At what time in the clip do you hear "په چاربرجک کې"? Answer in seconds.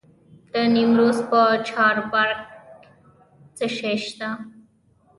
1.29-2.89